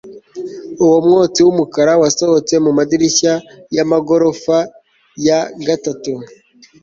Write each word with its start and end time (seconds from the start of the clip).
umwotsi 0.99 1.39
wumukara 1.45 1.93
wasohotse 2.01 2.53
mumadirishya 2.63 3.33
yamagorofa 3.75 4.57
ya 5.27 5.39
gatatu 5.67 6.11